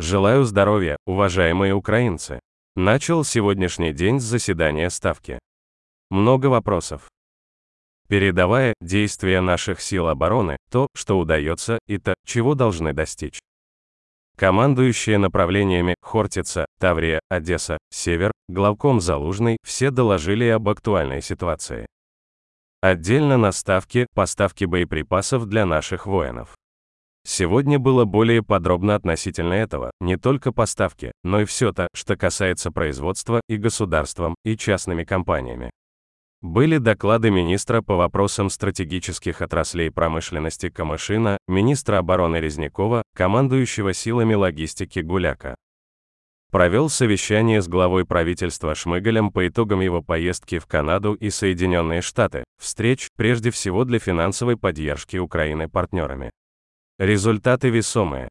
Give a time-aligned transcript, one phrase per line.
[0.00, 2.40] Желаю здоровья, уважаемые украинцы.
[2.74, 5.38] Начал сегодняшний день с заседания Ставки.
[6.10, 7.08] Много вопросов.
[8.08, 13.38] Передавая действия наших сил обороны, то, что удается, и то, чего должны достичь.
[14.36, 21.86] Командующие направлениями Хортица, Таврия, Одесса, Север, главком Залужный, все доложили об актуальной ситуации.
[22.80, 26.56] Отдельно на ставке поставки боеприпасов для наших воинов.
[27.26, 32.70] Сегодня было более подробно относительно этого, не только поставки, но и все то, что касается
[32.70, 35.70] производства и государством, и частными компаниями.
[36.42, 44.98] Были доклады министра по вопросам стратегических отраслей промышленности Камышина, министра обороны Резнякова, командующего силами логистики
[44.98, 45.54] Гуляка.
[46.52, 52.44] Провел совещание с главой правительства Шмыгалем по итогам его поездки в Канаду и Соединенные Штаты,
[52.60, 56.30] встреч, прежде всего для финансовой поддержки Украины партнерами.
[56.98, 58.28] Результаты весомые.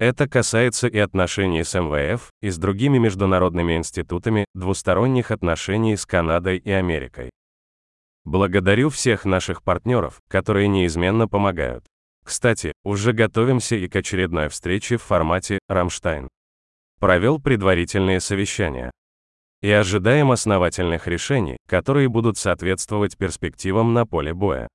[0.00, 6.58] Это касается и отношений с МВФ, и с другими международными институтами, двусторонних отношений с Канадой
[6.58, 7.30] и Америкой.
[8.24, 11.84] Благодарю всех наших партнеров, которые неизменно помогают.
[12.24, 16.26] Кстати, уже готовимся и к очередной встрече в формате «Рамштайн».
[16.98, 18.90] Провел предварительные совещания.
[19.62, 24.66] И ожидаем основательных решений, которые будут соответствовать перспективам на поле боя.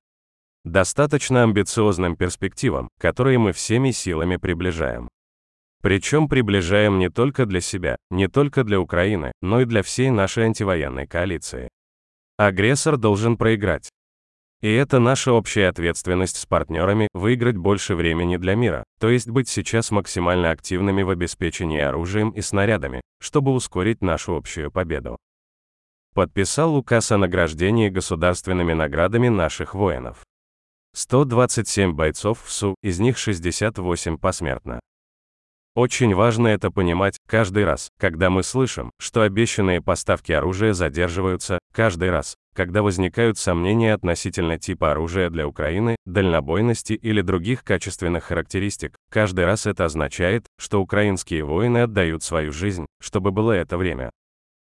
[0.64, 5.08] Достаточно амбициозным перспективам, которые мы всеми силами приближаем.
[5.82, 10.44] Причем приближаем не только для себя, не только для Украины, но и для всей нашей
[10.44, 11.70] антивоенной коалиции.
[12.36, 13.88] Агрессор должен проиграть.
[14.60, 19.48] И это наша общая ответственность с партнерами выиграть больше времени для мира, то есть быть
[19.48, 25.16] сейчас максимально активными в обеспечении оружием и снарядами, чтобы ускорить нашу общую победу.
[26.12, 30.22] Подписал указ о награждении государственными наградами наших воинов.
[30.92, 34.80] 127 бойцов в СУ, из них 68 посмертно.
[35.76, 42.10] Очень важно это понимать каждый раз, когда мы слышим, что обещанные поставки оружия задерживаются, каждый
[42.10, 49.44] раз, когда возникают сомнения относительно типа оружия для Украины, дальнобойности или других качественных характеристик, каждый
[49.44, 54.10] раз это означает, что украинские воины отдают свою жизнь, чтобы было это время.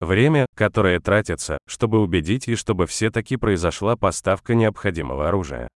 [0.01, 5.69] Время, которое тратится, чтобы убедить и чтобы все-таки произошла поставка необходимого оружия.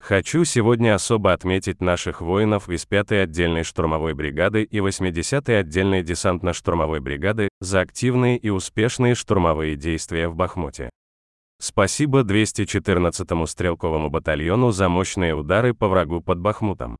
[0.00, 7.00] Хочу сегодня особо отметить наших воинов из 5-й отдельной штурмовой бригады и 80-й отдельной десантно-штурмовой
[7.00, 10.90] бригады за активные и успешные штурмовые действия в Бахмуте.
[11.58, 16.96] Спасибо 214-му стрелковому батальону за мощные удары по врагу под Бахмутом.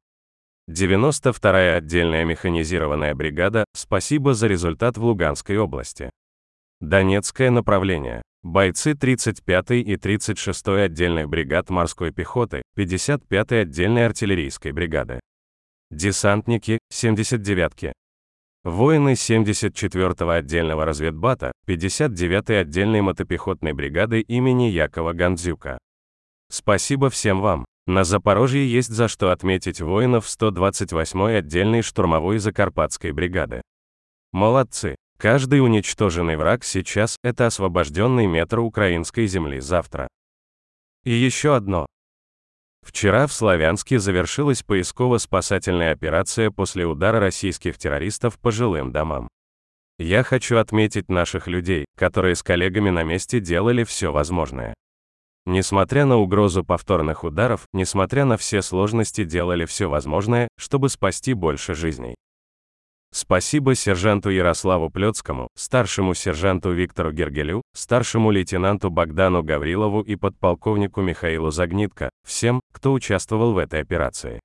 [0.68, 6.10] 92-я отдельная механизированная бригада, спасибо за результат в Луганской области.
[6.80, 8.22] Донецкое направление.
[8.46, 15.18] Бойцы 35-й и 36-й отдельных бригад морской пехоты, 55-й отдельной артиллерийской бригады.
[15.90, 17.92] Десантники, 79-ки.
[18.62, 25.78] Воины 74-го отдельного разведбата, 59-й отдельной мотопехотной бригады имени Якова Гандзюка.
[26.48, 27.64] Спасибо всем вам.
[27.88, 33.60] На Запорожье есть за что отметить воинов 128-й отдельной штурмовой Закарпатской бригады.
[34.30, 34.94] Молодцы!
[35.18, 40.08] Каждый уничтоженный враг сейчас– это освобожденный метр украинской земли завтра.
[41.04, 41.86] И еще одно.
[42.82, 49.28] Вчера в Славянске завершилась поисково-спасательная операция после удара российских террористов по жилым домам.
[49.98, 54.74] Я хочу отметить наших людей, которые с коллегами на месте делали все возможное.
[55.46, 61.74] Несмотря на угрозу повторных ударов, несмотря на все сложности делали все возможное, чтобы спасти больше
[61.74, 62.16] жизней.
[63.12, 71.50] Спасибо сержанту Ярославу Плетскому, старшему сержанту Виктору Гергелю, старшему лейтенанту Богдану Гаврилову и подполковнику Михаилу
[71.50, 74.40] Загнитко, всем, кто участвовал в этой операции.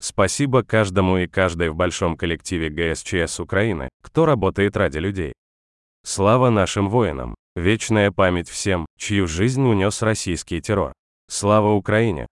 [0.00, 5.32] Спасибо каждому и каждой в большом коллективе ГСЧС Украины, кто работает ради людей.
[6.04, 7.34] Слава нашим воинам!
[7.56, 10.92] Вечная память всем, чью жизнь унес российский террор.
[11.28, 12.26] Слава Украине!